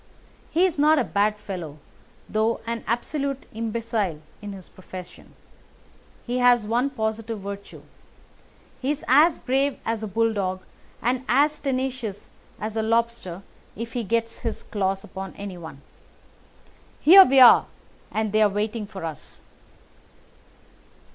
He 0.49 0.65
is 0.65 0.79
not 0.79 0.97
a 0.97 1.03
bad 1.03 1.37
fellow, 1.37 1.77
though 2.27 2.59
an 2.65 2.83
absolute 2.87 3.45
imbecile 3.53 4.19
in 4.41 4.51
his 4.51 4.67
profession. 4.67 5.35
He 6.25 6.39
has 6.39 6.65
one 6.65 6.89
positive 6.89 7.39
virtue. 7.41 7.83
He 8.81 8.89
is 8.89 9.05
as 9.07 9.37
brave 9.37 9.77
as 9.85 10.01
a 10.01 10.07
bulldog 10.07 10.63
and 11.03 11.23
as 11.29 11.59
tenacious 11.59 12.31
as 12.59 12.75
a 12.75 12.81
lobster 12.81 13.43
if 13.75 13.93
he 13.93 14.03
gets 14.03 14.39
his 14.39 14.63
claws 14.63 15.03
upon 15.03 15.35
anyone. 15.35 15.83
Here 16.99 17.23
we 17.23 17.39
are, 17.39 17.67
and 18.11 18.31
they 18.31 18.41
are 18.41 18.49
waiting 18.49 18.87
for 18.87 19.05
us." 19.05 19.41